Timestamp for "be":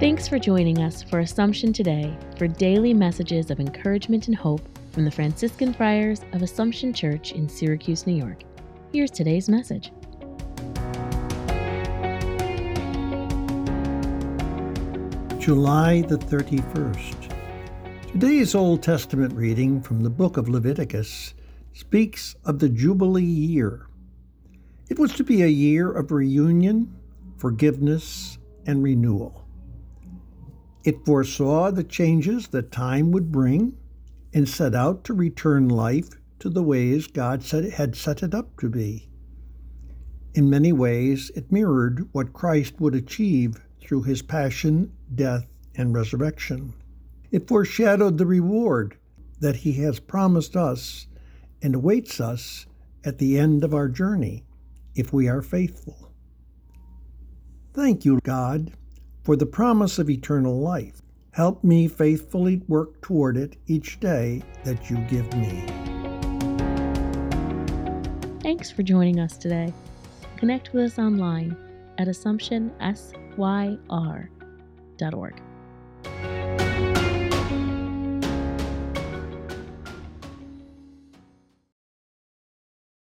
25.24-25.42, 38.70-39.08